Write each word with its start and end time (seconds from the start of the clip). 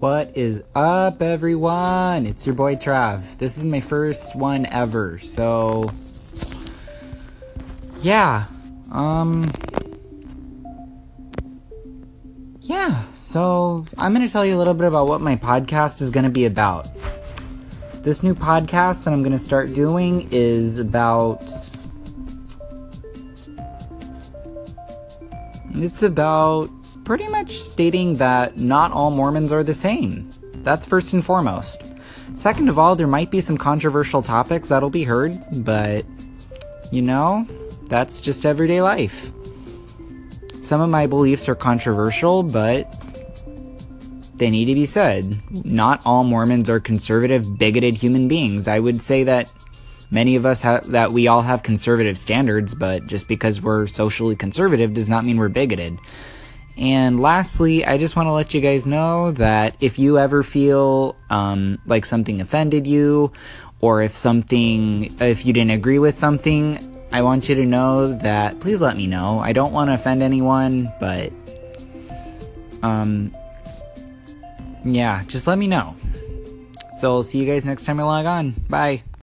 What 0.00 0.34
is 0.34 0.64
up, 0.74 1.20
everyone? 1.20 2.24
It's 2.24 2.46
your 2.46 2.54
boy 2.54 2.76
Trav. 2.76 3.36
This 3.36 3.58
is 3.58 3.66
my 3.66 3.80
first 3.80 4.34
one 4.34 4.64
ever, 4.64 5.18
so. 5.18 5.90
Yeah. 8.00 8.46
Um. 8.90 9.52
Yeah, 12.62 13.04
so 13.14 13.84
I'm 13.98 14.14
to 14.26 14.32
tell 14.32 14.46
you 14.46 14.56
a 14.56 14.58
little 14.58 14.72
bit 14.72 14.86
about 14.86 15.06
what 15.06 15.20
my 15.20 15.36
podcast 15.36 16.00
is 16.00 16.10
to 16.24 16.30
be 16.30 16.46
about. 16.46 16.88
This 18.02 18.22
new 18.22 18.34
podcast 18.34 19.04
that 19.04 19.12
I'm 19.12 19.20
to 19.32 19.38
start 19.38 19.74
doing 19.74 20.30
is 20.32 20.78
about. 20.78 21.42
It's 25.74 26.02
about 26.02 26.70
pretty 27.10 27.26
much 27.26 27.58
stating 27.58 28.12
that 28.12 28.56
not 28.58 28.92
all 28.92 29.10
Mormons 29.10 29.52
are 29.52 29.64
the 29.64 29.74
same. 29.74 30.30
That's 30.62 30.86
first 30.86 31.12
and 31.12 31.24
foremost. 31.24 31.82
Second 32.36 32.68
of 32.68 32.78
all, 32.78 32.94
there 32.94 33.08
might 33.08 33.32
be 33.32 33.40
some 33.40 33.56
controversial 33.56 34.22
topics 34.22 34.68
that'll 34.68 34.90
be 34.90 35.02
heard, 35.02 35.36
but 35.64 36.04
you 36.92 37.02
know, 37.02 37.48
that's 37.88 38.20
just 38.20 38.46
everyday 38.46 38.80
life. 38.80 39.32
Some 40.62 40.80
of 40.80 40.88
my 40.88 41.08
beliefs 41.08 41.48
are 41.48 41.56
controversial, 41.56 42.44
but 42.44 42.94
they 44.36 44.48
need 44.48 44.66
to 44.66 44.74
be 44.76 44.86
said. 44.86 45.36
Not 45.64 46.06
all 46.06 46.22
Mormons 46.22 46.70
are 46.70 46.78
conservative, 46.78 47.58
bigoted 47.58 47.96
human 47.96 48.28
beings. 48.28 48.68
I 48.68 48.78
would 48.78 49.02
say 49.02 49.24
that 49.24 49.52
many 50.12 50.36
of 50.36 50.46
us 50.46 50.60
have 50.60 50.86
that 50.92 51.10
we 51.10 51.26
all 51.26 51.42
have 51.42 51.64
conservative 51.64 52.16
standards, 52.16 52.72
but 52.72 53.08
just 53.08 53.26
because 53.26 53.60
we're 53.60 53.88
socially 53.88 54.36
conservative 54.36 54.94
does 54.94 55.10
not 55.10 55.24
mean 55.24 55.38
we're 55.38 55.48
bigoted. 55.48 55.98
And 56.76 57.20
lastly, 57.20 57.84
I 57.84 57.98
just 57.98 58.16
want 58.16 58.26
to 58.26 58.32
let 58.32 58.54
you 58.54 58.60
guys 58.60 58.86
know 58.86 59.32
that 59.32 59.76
if 59.80 59.98
you 59.98 60.18
ever 60.18 60.42
feel 60.42 61.16
um, 61.28 61.78
like 61.86 62.06
something 62.06 62.40
offended 62.40 62.86
you, 62.86 63.32
or 63.80 64.02
if 64.02 64.16
something, 64.16 65.14
if 65.20 65.46
you 65.46 65.52
didn't 65.52 65.72
agree 65.72 65.98
with 65.98 66.16
something, 66.16 66.78
I 67.12 67.22
want 67.22 67.48
you 67.48 67.54
to 67.56 67.66
know 67.66 68.12
that 68.18 68.60
please 68.60 68.80
let 68.80 68.96
me 68.96 69.06
know. 69.06 69.40
I 69.40 69.52
don't 69.52 69.72
want 69.72 69.90
to 69.90 69.94
offend 69.94 70.22
anyone, 70.22 70.92
but 71.00 71.32
um, 72.82 73.34
yeah, 74.84 75.24
just 75.26 75.46
let 75.46 75.58
me 75.58 75.66
know. 75.66 75.96
So 76.98 77.12
I'll 77.12 77.22
see 77.22 77.38
you 77.38 77.46
guys 77.46 77.64
next 77.64 77.84
time 77.84 77.98
I 77.98 78.02
log 78.02 78.26
on. 78.26 78.50
Bye. 78.68 79.02